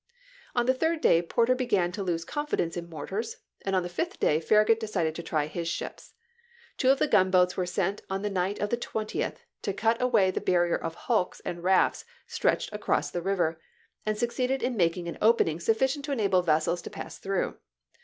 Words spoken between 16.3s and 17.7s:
vessels to pass through.